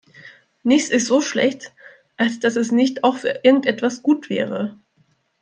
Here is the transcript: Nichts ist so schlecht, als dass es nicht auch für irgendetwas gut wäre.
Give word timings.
Nichts 0.63 0.89
ist 0.89 1.05
so 1.05 1.21
schlecht, 1.21 1.73
als 2.17 2.39
dass 2.39 2.55
es 2.55 2.71
nicht 2.71 3.03
auch 3.03 3.17
für 3.17 3.41
irgendetwas 3.43 4.01
gut 4.01 4.31
wäre. 4.31 4.79